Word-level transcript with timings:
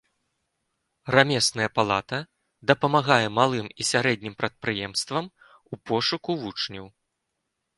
Рамесная 1.15 1.67
палата 1.75 2.19
дапамагае 2.71 3.27
малым 3.41 3.67
і 3.83 3.87
сярэднім 3.91 4.33
прадпрыемствам 4.41 5.25
у 5.31 5.75
пошуку 5.93 6.31
вучняў. 6.45 6.85